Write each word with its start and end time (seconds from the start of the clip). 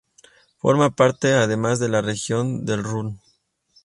Forma 0.57 0.95
parte 0.95 1.33
además 1.35 1.77
de 1.77 1.87
la 1.87 2.01
Región 2.01 2.65
del 2.65 2.83
Ruhr. 2.83 3.11